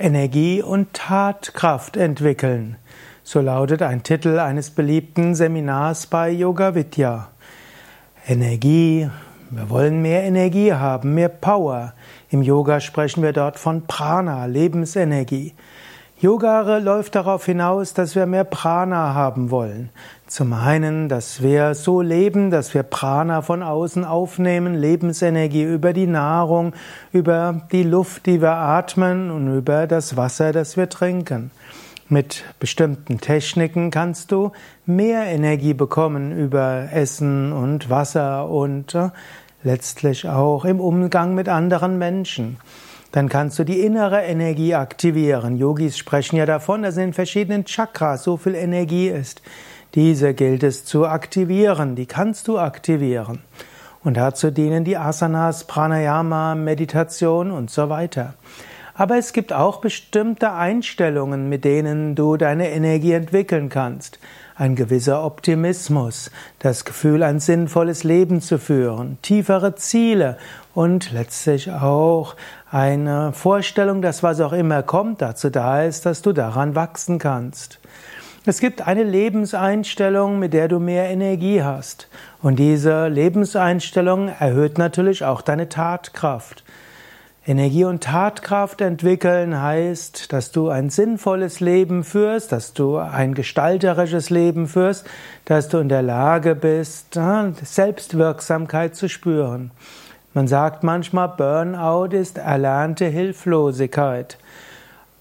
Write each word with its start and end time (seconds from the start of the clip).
Energie 0.00 0.62
und 0.62 0.92
Tatkraft 0.92 1.96
entwickeln. 1.96 2.76
So 3.24 3.40
lautet 3.40 3.82
ein 3.82 4.04
Titel 4.04 4.38
eines 4.38 4.70
beliebten 4.70 5.34
Seminars 5.34 6.06
bei 6.06 6.30
Yoga 6.30 6.76
Vidya. 6.76 7.30
Energie, 8.28 9.10
wir 9.50 9.70
wollen 9.70 10.00
mehr 10.00 10.22
Energie 10.22 10.72
haben, 10.72 11.14
mehr 11.14 11.28
Power. 11.28 11.94
Im 12.30 12.42
Yoga 12.42 12.78
sprechen 12.78 13.24
wir 13.24 13.32
dort 13.32 13.58
von 13.58 13.88
Prana, 13.88 14.44
Lebensenergie. 14.46 15.54
Yoga 16.20 16.78
läuft 16.78 17.14
darauf 17.14 17.46
hinaus, 17.46 17.94
dass 17.94 18.16
wir 18.16 18.26
mehr 18.26 18.42
Prana 18.42 19.14
haben 19.14 19.52
wollen. 19.52 19.90
Zum 20.26 20.52
einen, 20.52 21.08
dass 21.08 21.42
wir 21.42 21.74
so 21.74 22.00
leben, 22.00 22.50
dass 22.50 22.74
wir 22.74 22.82
Prana 22.82 23.40
von 23.40 23.62
außen 23.62 24.04
aufnehmen, 24.04 24.74
Lebensenergie 24.74 25.62
über 25.62 25.92
die 25.92 26.08
Nahrung, 26.08 26.72
über 27.12 27.62
die 27.70 27.84
Luft, 27.84 28.26
die 28.26 28.42
wir 28.42 28.54
atmen 28.54 29.30
und 29.30 29.56
über 29.56 29.86
das 29.86 30.16
Wasser, 30.16 30.50
das 30.50 30.76
wir 30.76 30.88
trinken. 30.88 31.52
Mit 32.08 32.42
bestimmten 32.58 33.20
Techniken 33.20 33.92
kannst 33.92 34.32
du 34.32 34.50
mehr 34.86 35.22
Energie 35.26 35.74
bekommen 35.74 36.36
über 36.36 36.88
Essen 36.92 37.52
und 37.52 37.90
Wasser 37.90 38.48
und 38.48 38.92
äh, 38.96 39.10
letztlich 39.62 40.28
auch 40.28 40.64
im 40.64 40.80
Umgang 40.80 41.36
mit 41.36 41.48
anderen 41.48 41.96
Menschen 41.96 42.56
dann 43.12 43.28
kannst 43.28 43.58
du 43.58 43.64
die 43.64 43.80
innere 43.80 44.22
Energie 44.22 44.74
aktivieren. 44.74 45.56
Yogis 45.56 45.96
sprechen 45.96 46.36
ja 46.36 46.46
davon, 46.46 46.82
dass 46.82 46.96
in 46.96 47.12
verschiedenen 47.12 47.64
Chakras 47.64 48.24
so 48.24 48.36
viel 48.36 48.54
Energie 48.54 49.08
ist. 49.08 49.42
Diese 49.94 50.34
gilt 50.34 50.62
es 50.62 50.84
zu 50.84 51.06
aktivieren, 51.06 51.96
die 51.96 52.06
kannst 52.06 52.48
du 52.48 52.58
aktivieren. 52.58 53.40
Und 54.04 54.16
dazu 54.16 54.50
dienen 54.50 54.84
die 54.84 54.96
Asanas, 54.96 55.64
Pranayama, 55.66 56.54
Meditation 56.54 57.50
und 57.50 57.70
so 57.70 57.88
weiter. 57.88 58.34
Aber 58.98 59.16
es 59.16 59.32
gibt 59.32 59.52
auch 59.52 59.76
bestimmte 59.76 60.50
Einstellungen, 60.54 61.48
mit 61.48 61.64
denen 61.64 62.16
du 62.16 62.36
deine 62.36 62.70
Energie 62.72 63.12
entwickeln 63.12 63.68
kannst. 63.68 64.18
Ein 64.56 64.74
gewisser 64.74 65.24
Optimismus, 65.24 66.32
das 66.58 66.84
Gefühl, 66.84 67.22
ein 67.22 67.38
sinnvolles 67.38 68.02
Leben 68.02 68.40
zu 68.40 68.58
führen, 68.58 69.16
tiefere 69.22 69.76
Ziele 69.76 70.36
und 70.74 71.12
letztlich 71.12 71.70
auch 71.70 72.34
eine 72.72 73.32
Vorstellung, 73.32 74.02
dass 74.02 74.24
was 74.24 74.40
auch 74.40 74.52
immer 74.52 74.82
kommt, 74.82 75.22
dazu 75.22 75.48
da 75.48 75.84
ist, 75.84 76.04
dass 76.04 76.20
du 76.20 76.32
daran 76.32 76.74
wachsen 76.74 77.20
kannst. 77.20 77.78
Es 78.46 78.58
gibt 78.58 78.84
eine 78.84 79.04
Lebenseinstellung, 79.04 80.40
mit 80.40 80.52
der 80.52 80.66
du 80.66 80.80
mehr 80.80 81.08
Energie 81.08 81.62
hast. 81.62 82.08
Und 82.42 82.58
diese 82.58 83.06
Lebenseinstellung 83.06 84.26
erhöht 84.26 84.76
natürlich 84.76 85.24
auch 85.24 85.40
deine 85.40 85.68
Tatkraft. 85.68 86.64
Energie 87.48 87.84
und 87.84 88.02
Tatkraft 88.02 88.82
entwickeln 88.82 89.58
heißt, 89.58 90.34
dass 90.34 90.52
du 90.52 90.68
ein 90.68 90.90
sinnvolles 90.90 91.60
Leben 91.60 92.04
führst, 92.04 92.52
dass 92.52 92.74
du 92.74 92.98
ein 92.98 93.32
gestalterisches 93.32 94.28
Leben 94.28 94.66
führst, 94.68 95.06
dass 95.46 95.70
du 95.70 95.78
in 95.78 95.88
der 95.88 96.02
Lage 96.02 96.54
bist, 96.54 97.18
Selbstwirksamkeit 97.62 98.94
zu 98.94 99.08
spüren. 99.08 99.70
Man 100.34 100.46
sagt 100.46 100.82
manchmal, 100.82 101.28
Burnout 101.38 102.14
ist 102.14 102.36
erlernte 102.36 103.06
Hilflosigkeit. 103.06 104.36